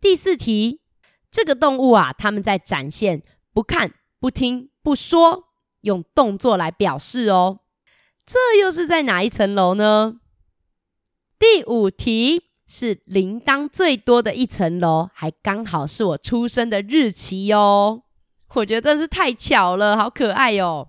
[0.00, 0.80] 第四题，
[1.30, 5.44] 这个动物啊，他们在展现不看、不听、不说，
[5.82, 7.60] 用动作来表示哦。
[8.24, 10.20] 这又是在哪一层楼呢？
[11.38, 18.04] 第五题是铃铛最多的一层楼，还刚好是我出生的日期哦。
[18.54, 20.88] 我觉得真是太巧了，好可爱哟！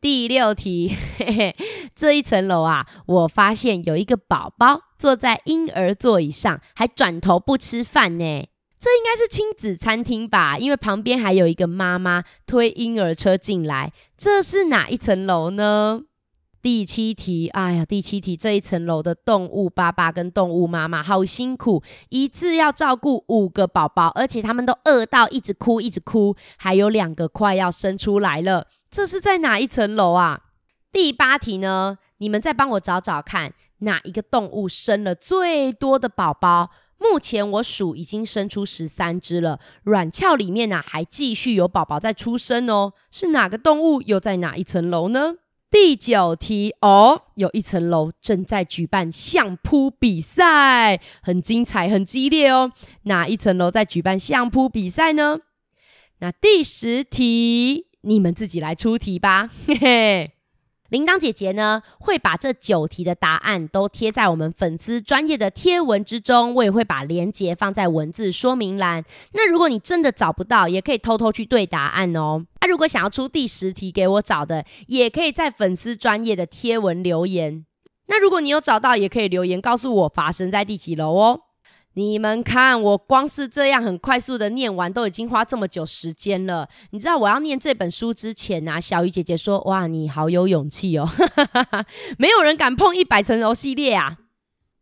[0.00, 1.56] 第六题，嘿嘿，
[1.94, 8.48] 这一层楼啊，我发现有一个宝宝坐在婴儿座椅上，还转头不吃饭呢。
[8.78, 10.58] 这应该是亲子餐厅吧？
[10.58, 13.92] 因为旁边还有一个妈妈推婴儿车进来。
[14.16, 16.02] 这是哪一层楼呢？
[16.64, 30.40] 第七题，哎呀，第七题这一层楼的动物爸爸跟动物妈妈好辛苦，一次要照顾五个宝宝，而且他们都饿到一直哭一直哭，还有两个快要生出来了，这是在哪一层楼啊？
[30.90, 31.98] 第八题呢？
[32.16, 36.70] 你们再帮我找找看，哪一个动物生了最多的宝宝？
[36.96, 44.00] 目前我数已经生出十三只了，卵鞘里面呢、啊、还继续有宝宝在出生哦，是哪个动物？
[44.00, 45.34] 又在哪一层楼呢？
[45.74, 52.70] 第九题哦，有一层楼正在举办相扑比赛，很精彩，很激烈哦。
[53.02, 55.40] 哪一层楼在举办相扑比赛呢？
[56.20, 59.50] 那第十题，你们自己来出题吧。
[59.66, 60.33] 嘿嘿，
[60.94, 69.04] 铃铛姐姐呢，会把这九题的答案都贴在我们粉丝专业的贴文之中，我也会把连接放在文字说明栏。
[69.32, 72.46] 那如果你真的找不到，也可以偷偷去对答案哦。
[72.60, 77.66] 那、啊、如果想要出第十题给我找的，也可以在粉丝专业的贴文留言。
[78.06, 81.40] 那如果你有找到，也可以留言告诉我发生在第几楼哦。
[81.94, 86.68] 你们看，我光是这样很快速的念完，都已经花这么久时间了。
[86.90, 91.08] 你知道我要念这本书之前啊，小鱼姐姐说：“哇，你好有勇气哦，
[92.18, 94.18] 没有人敢碰一百层楼系列啊。”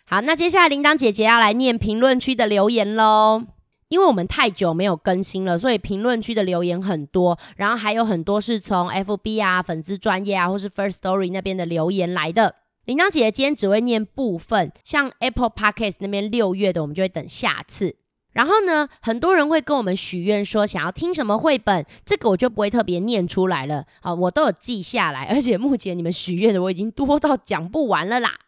[0.05, 3.45] 好，那接下来铃铛姐姐要来念评论区的留言喽。
[3.89, 12.55] 因为我们太久没有更新了，所以评论区的留言很多，然后还有很多是从 FB 啊、粉丝专业啊，或是 First Story 那边的留言来的。
[12.85, 17.95] 铃铛姐姐今天只会念部分，像 Apple Podcast 那边六月的，我们就会等下次。
[18.33, 23.85] 然后呢，很多人会跟我们许愿说想要听什么绘本，这个我就不会特别念出来了。
[24.01, 28.39] 好，我都有记下来，而且目前你们许愿的我已经多到讲不完了啦。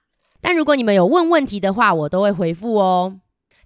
[0.41, 3.21] 但如果你们有问问题的话，我都会回复哦。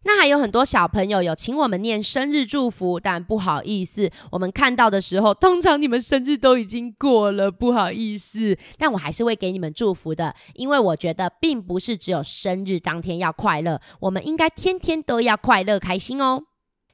[0.04, 8.56] 那还有很多小朋友有请我们念生日祝福，但不好意思，我们看到的时候，通常你们生日都已经过了，不好意思。
[8.78, 16.44] 但我还是会给你们祝福的，因为我觉得并不是只有生日当天要快乐，我们应该天天都要快乐开心哦。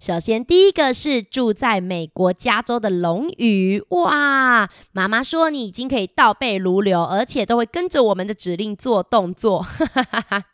[0.00, 10.44] 首先，第一个是住在美国加州的龙宇，哇，妈妈说你已经可以倒背如流，而且都会跟着我们的指令做动作，哈哈哈哈。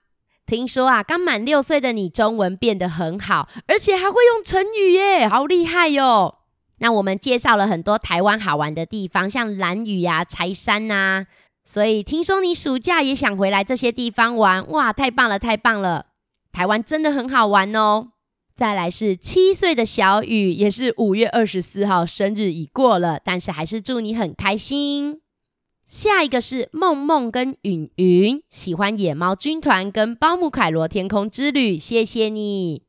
[0.50, 6.38] 听说啊，刚满六岁的你中文变得很好，而且还会用成语耶，好厉害哟！
[6.78, 11.24] 那我们介绍了很多台湾好玩的地方，像蓝屿呀、柴山呐，
[11.64, 16.06] 所以听说你暑假也想回来这些地方玩，哇，太棒了，太棒了！
[16.50, 18.08] 台湾真的很好玩哦。
[18.56, 25.20] 再来是七岁的小雨，也是五月二十四号生日已过了，但是还是祝你很开心。
[25.90, 32.85] 下一个是梦梦跟允云，喜欢野猫军团跟包姆凯罗天空之旅，谢谢你。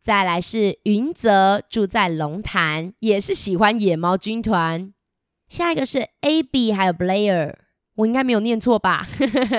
[0.00, 4.94] 再来是云泽，住在龙潭，也是喜欢野猫军团。
[5.48, 7.56] 下一个是 AB 还有 Blair，
[7.96, 9.08] 我应该没有念错吧？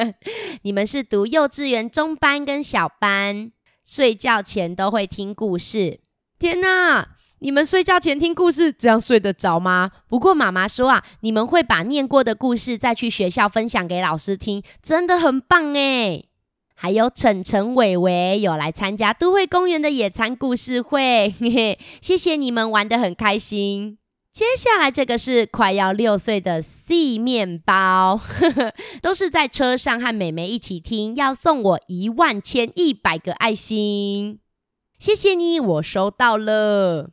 [0.64, 3.52] 你们是读幼稚园中班跟小班，
[3.84, 6.00] 睡觉前都会听故事。
[6.40, 7.17] 天哪！
[7.40, 9.92] 你们睡觉前听故事，这样睡得着吗？
[10.08, 16.30] 不过妈妈说啊，你们会把念过的故事再去学校分享给老师听，真的很棒诶。
[16.74, 23.98] 还有晨晨、伟伟有来参加都会公园的野餐故事会，嘿嘿，谢谢你们玩得很开心。
[24.34, 34.40] 接下来这个是快要六岁的 C 面包，呵呵，都是在车上和妹妹一起听，要送我一万千一百个爱心，
[35.00, 37.12] 谢谢你，我收到了。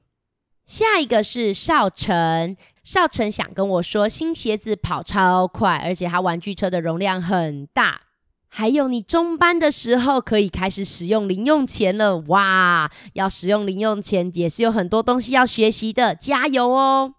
[0.66, 8.00] 下一个是少成，少成想跟我说新鞋子跑超快，而且他玩具车的容量很大。
[8.48, 12.90] 还有你中班的时候可以开始使用零用钱了，哇！
[13.14, 17.14] 要使用零用钱也是有很多东西要学习的，加油哦！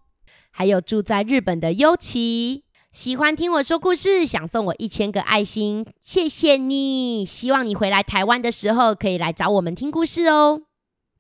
[0.52, 7.26] 还有住在日本的优琪，喜欢听我说故事，想送我一千个爱心，谢谢你！
[7.26, 10.62] 希望你回来台湾的时候可以来找我们听故事哦。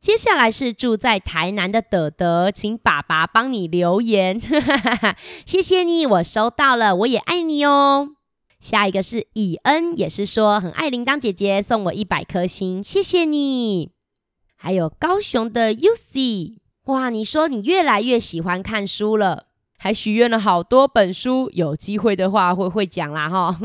[0.05, 4.39] 接下来是住在台南的德德，请爸爸帮你留言，
[5.47, 8.09] 谢谢你，我收到了，我也爱你哦。
[8.59, 13.93] 下一个是以恩，也是说很爱铃铛姐姐，送我一百颗星，谢谢你。
[14.55, 19.47] 还有高雄的 UC，哇，你说你越来越喜欢看书了，
[19.79, 23.57] 还许愿了好多本书，有机会的话会会讲啦哈。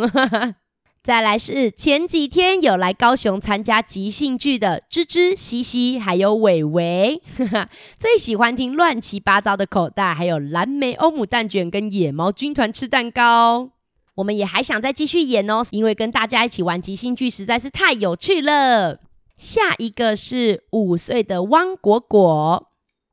[1.02, 7.22] 再来是前几天有来高雄参加即兴剧的芝芝、西西，还有伟伟，
[7.98, 13.70] 最喜欢听乱七八糟的口袋，还有蓝莓欧姆蛋卷跟野猫军团吃蛋糕。
[14.16, 19.00] 我们也还想再继续演哦，因为跟大家一起玩即兴剧实在是太有趣了。
[19.38, 22.66] 下一个是五岁的汪果果，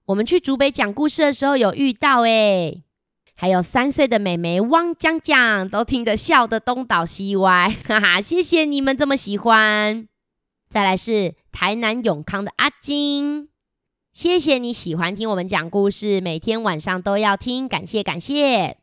[0.08, 2.84] 我们去竹北讲故事的时候有遇到诶。
[3.40, 8.20] 还有三岁的妹妹汪江江，都听得笑得东倒西歪， 哈哈！
[8.20, 10.08] 谢谢你们这么喜欢。
[10.72, 13.50] 再来是台南永康的阿金，
[14.12, 18.78] 谢谢你喜欢听我们讲故事，每天晚上都要听，感谢感谢。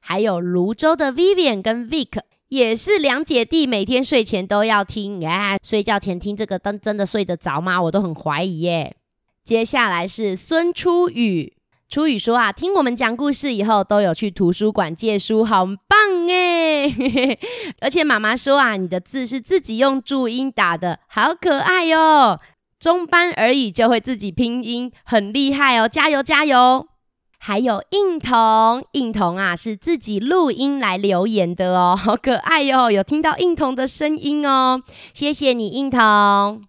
[0.00, 5.26] 还有芦洲的 Vivian 跟 Vic，也是两姐弟，每天睡前都要听。
[5.26, 7.80] 哎，睡觉前听这个，灯真的睡得着吗？
[7.84, 8.94] 我都很怀疑耶。
[9.42, 11.54] 接下来是孙初雨。
[11.88, 16.86] 初雨说啊，听我们讲故事以后，都有去图书馆借书，好棒哎！
[17.80, 22.38] 而且妈妈说啊，你的字是自己用注音打的，好可爱哟。
[22.78, 26.86] 中班而已就会自己拼音，很厉害哦，加油加油！
[27.38, 32.90] 还有印彤，印彤啊是自己录音来留言的哦，好可爱哟、哦！
[32.90, 34.82] 有听到印彤的声音哦，
[35.14, 36.67] 谢谢你印彤。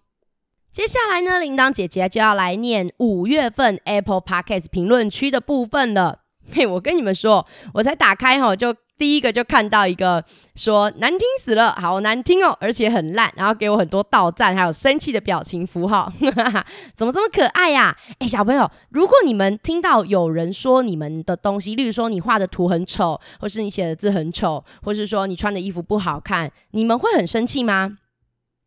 [0.72, 6.20] 接下来呢，铃铛姐姐就要来念五月份 Apple Podcast 评论区的部分了。
[6.54, 7.44] 嘿，我跟你们说，
[7.74, 8.74] 我才打开哈就。
[9.00, 10.22] 第一个就看到一个
[10.54, 16.12] 说难听死了，好难听哦，而且很烂，然后给我很多倒赞，还有生气的表情符号，
[16.94, 17.96] 怎么这么可爱呀？
[18.18, 27.96] 哎，小朋友，如果你们听到有人说你们的东西，例如说你画的图很丑，或是你写的字很丑，或是说你穿的衣服不好看，你们会很生气吗？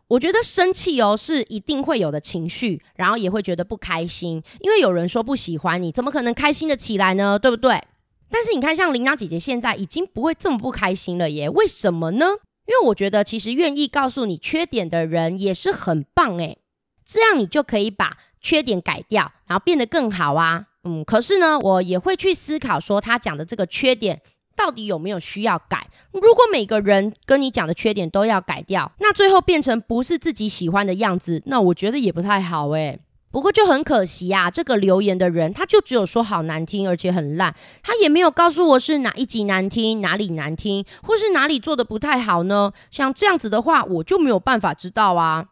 [0.09, 7.39] 我觉得生气哦是一定会有的情绪，然后也会觉得不开心，因为有人说不喜欢你，怎么可能开心的起来呢？
[7.39, 7.81] 对不对？
[8.29, 11.49] 但是你看，像铃铛姐姐现在已经不会这么不开心了耶？
[11.49, 12.25] 为什么呢？
[12.65, 16.57] 因为我觉得其实愿意告诉你缺点的人也是很棒诶，
[17.05, 20.67] 这样你就可以把缺点改掉，然后变得更好啊。
[20.83, 24.21] 嗯，可是呢，我也会去思考说，他讲的这个缺点
[24.55, 25.87] 到底有没有需要改？
[26.11, 32.99] 如果每个人跟你讲的缺点都要改掉，那最后变成不是自己喜欢的样子，那我觉得也不太好诶。
[33.31, 42.71] 不过就很可惜呀，这个留言的人他就只有说好难听，而且很烂，他也没有告诉我是哪一集难听，哪里难听，或是哪里做得不太好呢？
[42.91, 45.47] 像这样子的话，我就没有办法知道啊。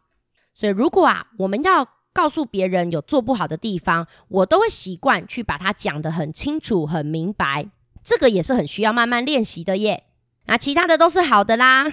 [0.54, 7.70] 所以如果啊，我们要告诉别人有做不好的地方，我都会习惯去把它讲得很清楚、很明白。
[8.04, 10.04] 这个也是很需要慢慢练习的耶。
[10.48, 11.86] 那其他的都是好的啦。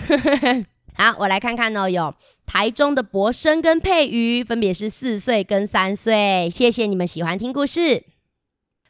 [0.95, 2.13] 好，我来看看哦，有
[2.45, 6.51] 台中的博生跟佩瑜，分别是四岁跟三岁。
[6.51, 8.03] 谢谢你们喜欢听故事，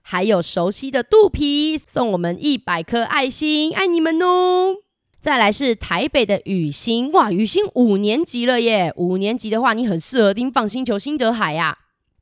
[0.00, 4.76] 还有熟悉的肚皮送我们一百颗爱心，爱你们哦。
[5.20, 8.94] 再来是台北的雨欣，哇，雨欣五年级了耶！
[8.96, 11.76] 五年级的话，你很适合听放星球新德海呀。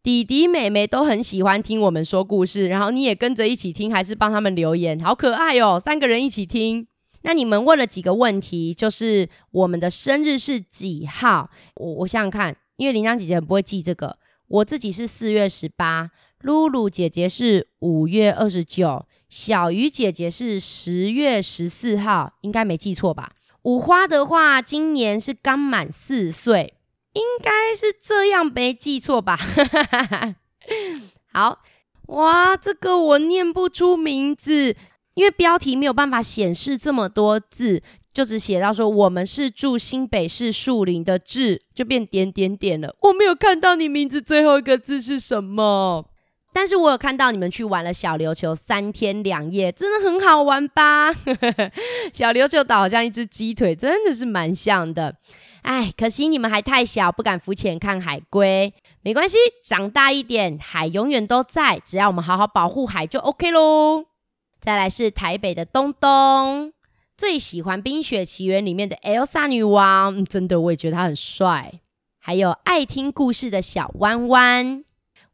[0.07, 5.83] 弟弟妹妹都很喜欢听我们说故事，然后你也跟着一起听，还是帮他们留言，好可爱哦！
[5.85, 6.87] 三个人一起听。
[7.23, 11.51] 那你们问了几个问题，就是我们的生日是几号？
[11.75, 23.33] 我我想想看，因为铃铛姐姐很不会记这个，我自己是四月十八，露露姐姐是五月二十九，小鱼姐姐是十月十四号，应该没记错吧？
[23.63, 26.75] 五花的话，今年是刚满四岁，
[27.17, 29.39] 应该是这样，没记错吧？
[31.33, 31.61] 好，
[32.09, 34.77] 哇，这个我念不出名字。
[35.14, 42.95] 因为标题没有办法显示这么多字，就只写到说我们是住新北市树林的志，就变点点点了。
[43.01, 46.11] 我没有看到你名字最后一个字是什么，
[46.53, 51.14] 但是我有看到你们去玩了小琉球三天两夜，真的很好玩吧？
[52.12, 55.17] 小琉球岛好像一只鸡腿，真的是蛮像的。
[55.67, 58.73] 哎，可惜你们还太小，不敢浮潜看海龟。
[59.03, 64.05] 没关系，长大一点，海永远都在，只要我们好好保护海就 OK 喽。
[64.61, 66.73] 再来是台北的东东，
[67.17, 71.81] 最喜欢《冰雪奇缘》里面的 Elsa 女王，真的我也觉得她很帅。
[72.21, 74.85] 还有爱听故事的小弯弯，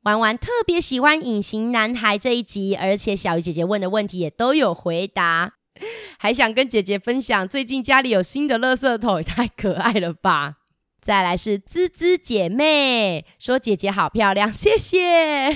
[0.05, 5.53] 弯弯特别喜欢《隐形男孩》这一集，而且小鱼姐姐问的问题也都有回答，
[6.19, 10.57] 还想跟姐姐分享最近家里有新的垃圾桶，也太可爱了吧！
[11.05, 15.49] 再来是滋滋姐妹说，姐姐好漂亮，谢谢。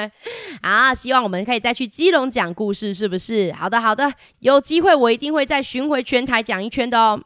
[0.62, 3.52] 啊，希望我们可以再去基隆讲故事，是不是？
[3.52, 7.22] 好的，好的，有机会我一定会再巡回全台讲一圈的哦。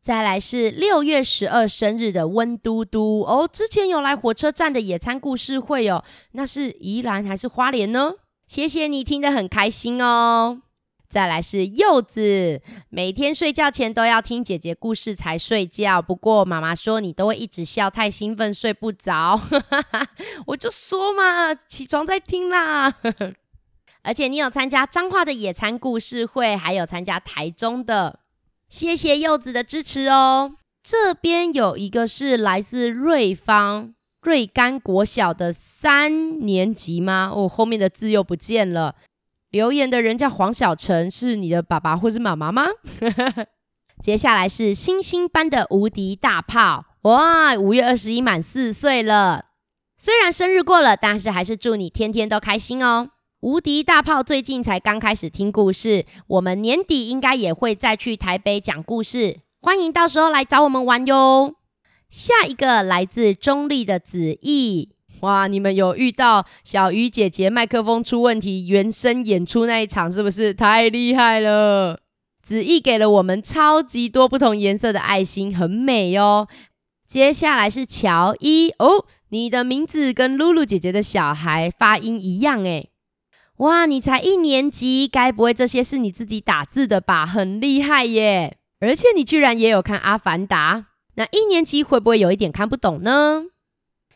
[0.00, 8.14] 再来是六月十二生日的温嘟嘟哦，之前有来火车站的野餐故事会哦，那是宜兰还是花莲呢？
[8.48, 10.62] 谢谢你听得很开心哦。
[11.10, 16.00] 再来是柚子，每天睡觉前都要听姐姐故事才睡觉。
[16.00, 19.40] 不过妈妈说你都会一直笑，太兴奋睡不着。
[20.46, 22.94] 我就说嘛，起床再听啦。
[24.02, 28.20] 而且你有参加彰化的野餐故事会，还有参加台中的，
[28.68, 30.52] 谢谢柚子的支持哦。
[30.80, 33.92] 这边有一个是来自瑞芳
[34.22, 37.32] 瑞甘国小的三年级吗？
[37.34, 38.94] 哦，后面的字又不见了。
[39.50, 42.66] 留言的人叫黄小晨，是你的爸爸或是妈妈吗？
[44.00, 47.54] 接下来是星星般的无敌大炮，哇！
[47.56, 49.46] 五月二十一满四岁了，
[49.98, 53.10] 虽然生日过了，但是还是祝你天天都开心哦。
[53.40, 61.56] 无敌大炮最近才刚开始听故事，我们年底应该也会再去台北讲故事，欢迎到时候来找我们玩哟。
[62.08, 64.94] 下一个来自中立的子毅。
[65.20, 65.46] 哇！
[65.46, 72.00] 你们有遇到小鱼姐姐麦克风出问题，原声演出那一场是不是太厉害了？
[72.42, 76.48] 子毅给了我们超级多不同颜色的爱心，很美哦。
[77.06, 82.90] 接下来是乔伊哦，你的名字跟露露姐姐的小孩发音一样诶。
[83.58, 87.26] 哇，你才一年级，该不会这些是你自己打字的吧？
[87.26, 88.56] 很厉害耶！
[88.80, 90.76] 而且你居然也有看《阿凡达》，
[91.16, 93.44] 那一年级会不会有一点看不懂呢？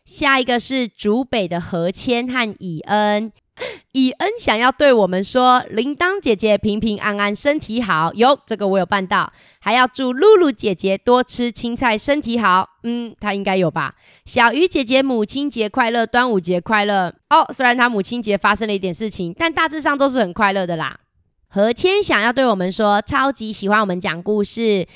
[0.04, 3.32] 下一个是竹北的何谦和以恩。
[3.92, 9.32] 以恩想要对我们说：“铃铛姐姐平平安安，身体好。”哟，这个我有办到。
[9.60, 12.68] 还要祝露露姐姐多吃青菜，身体好。
[12.82, 13.94] 嗯，她应该有吧。
[14.24, 17.14] 小鱼姐姐母亲节快乐，端午节快乐。
[17.30, 20.98] 哦，虽然她母亲节发生了一点事情，但大致上都是很快乐的啦。
[21.46, 24.88] 何谦想要对我们说：“超级喜欢我们讲故事。”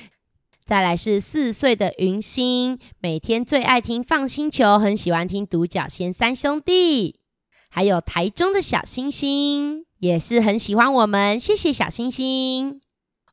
[0.69, 7.21] 再来是四岁的云星，每天最爱听放星球，很喜欢听独角仙三兄弟。
[7.71, 12.83] 还有台中的小星星也是很喜欢我们，谢谢小星星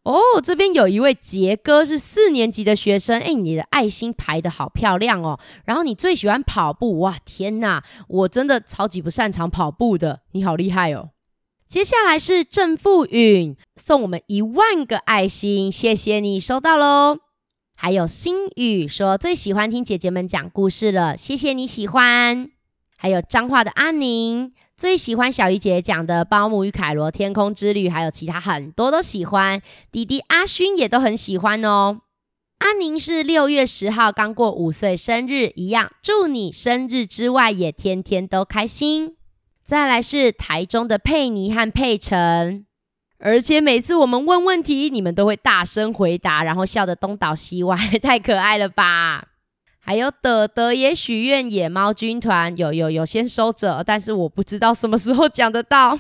[0.03, 0.39] 哦。
[0.41, 5.37] 这边有一位杰哥是四年级的学生，哎，你的爱心排得好漂亮哦。
[5.65, 11.09] 然后你最喜欢跑步，哇，天哪，我真的超级不擅长跑步的，你好厉害哦。
[11.67, 17.24] 接下来是郑富允送我们一万个爱心，谢谢你收到喽。
[17.75, 22.49] 还有星宇说最喜欢听姐姐们讲故事了，谢谢你喜欢。
[22.97, 29.61] 还有彰化的阿宁，最喜欢小鱼姐姐讲的《包姆与凯罗天空之旅》，还有其他很多都喜欢。
[29.91, 32.01] 弟弟阿勋也都很喜欢哦。
[32.59, 39.17] 阿宁是六月十号刚过五岁生日，一样祝你生日之外也天天都开心。
[39.63, 42.65] 再来是台中的佩妮和佩晨，
[43.25, 49.29] 而且每次我们问问题，你们都会大声回答，然后笑得东倒西歪， 太可爱了吧！
[49.79, 55.99] 还有德德也许愿野猫军团，有有有先收着，但是我不知道什么时候讲得到。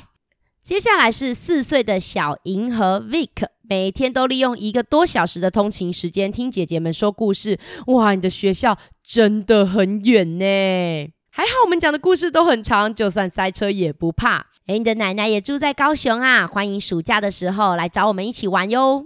[0.61, 7.59] 接下来是四岁的小银河 Vic，每天都利用一个多小时的通勤时间听姐姐们说故事。
[7.87, 11.09] 哇，你的学校真的很远呢！
[11.31, 14.45] 还好我们讲的故事都很长，就算塞车也不怕。
[14.67, 19.05] 诶，你的奶奶也住在高雄啊，欢迎暑假的时候来找我们一起玩哟。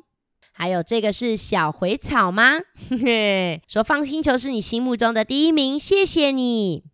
[0.54, 2.60] 还有这个是小回草吗？
[2.90, 6.86] 嘿嘿，说放星球是你心目中的第一名，谢谢你。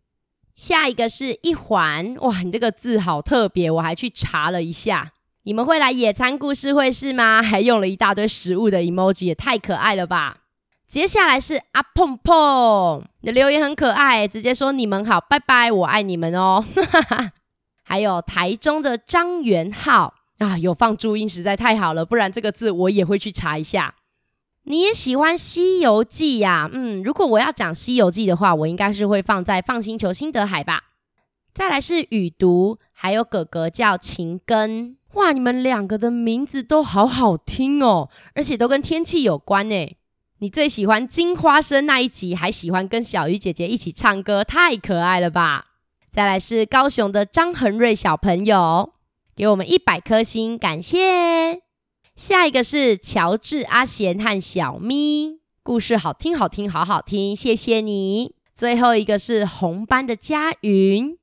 [0.55, 5.11] 下一个是一环，哇，你这个字好特别，我还去查了一下。
[5.43, 7.41] 你们会来野餐故事会是吗？
[7.45, 10.37] 还用了一大堆食物的 emoji，也太可爱了吧。
[10.87, 16.65] 接下来是阿碰碰，你的留言很可爱，直接说你们好，拜拜，我爱你们哦。
[17.85, 20.13] 还有台中的张元浩。
[20.39, 23.95] 啊，有放注音实在太好了，不然这个字我也会去查一下。
[24.63, 26.69] 你也喜欢《西游记》呀？
[26.73, 30.83] 嗯，如果我要讲《西游记》的话，我应该是会放在放星球心得海吧。
[31.53, 34.97] 再来是雨读，还有哥哥叫晴根。
[35.13, 39.95] 哇，你们两个的名字都好好听哦，而且都跟天气有关诶。
[40.39, 45.74] 你最喜欢金花生那一集，还喜欢跟小鱼姐姐一起唱歌，太可爱了吧！
[46.15, 48.93] 再来是高雄的张恒瑞小朋友。
[49.35, 51.61] 给我们一百颗星，感谢。
[52.15, 58.33] 下一个是乔治、阿贤和小咪，故事好听，好听，好好听，谢谢你。
[58.55, 61.17] 最后一个是红班的佳云，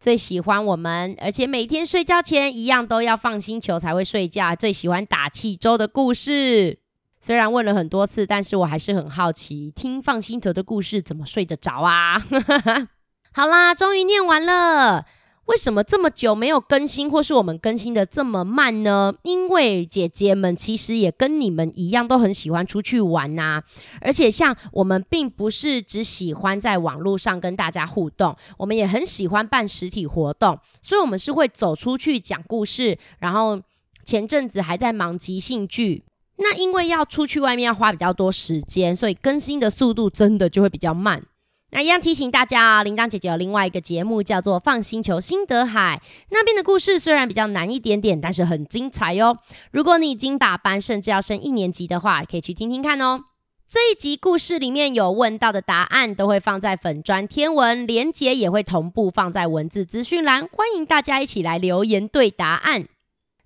[0.00, 6.78] 最喜欢我们，而且每天睡觉前一样都要放星球才会睡觉，最喜欢打气周的故事。
[7.20, 12.24] 虽然问了很多次，但是我还是很好奇，听放星球的故事怎么睡得着啊？
[13.32, 15.06] 好啦，终于念完了。
[15.46, 19.14] 为什么这么久没有更新，或是我们更新的这么慢呢？
[19.22, 23.62] 因为姐姐们其实也跟你们一样，都很喜欢出去玩呐、
[24.02, 32.98] 而且像我们并不是只喜欢在网络上跟大家互动，我们也很喜欢办实体活动，所以我们是会走出去讲故事。
[33.18, 33.58] 然后
[34.04, 36.04] 前阵子还在忙即兴剧，
[36.36, 41.24] 那因为要出去外面要花比较多时间，所以更新的速度真的就会比较慢。
[41.70, 46.00] 那一样提醒大家啊，铃铛姐姐有另外一个节目叫做《放星球心得海》，
[46.30, 49.36] 那边的故事虽然比较难一点点，但是很精彩哟。
[49.70, 53.20] 如果你已经打班，甚至要升一年级的话，可以去听听看哦。
[53.68, 62.88] 这一集故事里面有问到的答案，都会放在粉专天文，连结也会同步放在文字资讯栏，欢迎大家一起来留言对答案。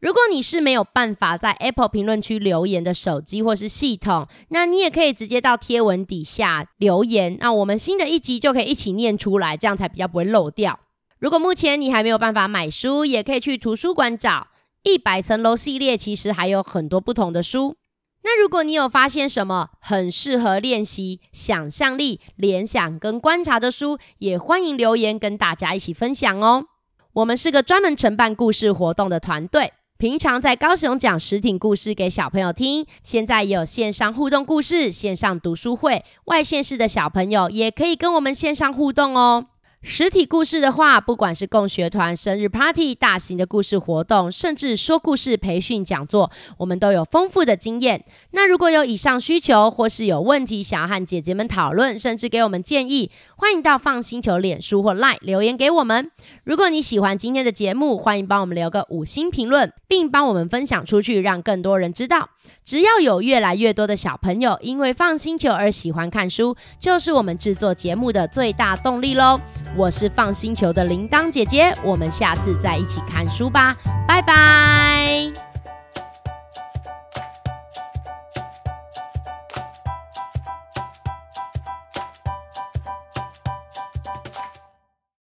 [0.02, 10.80] 如果你是没有办法在 Apple 评论区留言的手机或是系统，那你也可以直接到贴文底下留言，那我们新的一集就可以一起念出来，这样才比较不会漏掉。
[11.20, 14.48] 如果目前你还没有办法买书，也可以去图书馆找
[14.82, 17.76] 一百层楼系列，其实还有很多不同的书。
[18.24, 26.64] 那如果你有发现什么很适合练习想象力、联想跟观察的书，也欢迎留言跟大家一起分享哦。
[27.12, 29.72] 我们是个专门承办故事活动的团队。
[30.02, 39.46] 平常在高雄讲实体故事给小朋友听，现在也有线上互动故事、线上读书会，外县市的小朋友也可以跟我们线上互动哦。
[39.84, 48.04] 实体故事的话，不管是共学团、生日 party、大型的故事活动，甚至说故事培训讲座，我们都有丰富的经验。
[48.30, 56.12] 那如果有以上需求，或是有问题想要和姐姐们讨论，甚至给我们建议，欢迎到放心球脸书或 LINE 留言给我们。
[56.44, 62.30] 如果你喜欢今天的节目，欢迎帮我们留个五星评论，并帮我们分享出去，让更多人知道。
[62.64, 69.40] 只要有越来越多的小朋友因为放星球而喜欢看书，就是我们制作节目的最大动力喽。
[69.76, 73.76] 我是放星球的铃铛姐姐，我们下次再一起看书吧，
[74.08, 75.51] 拜拜。